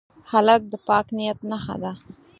[0.31, 1.93] هلک د پاک نیت نښه ده.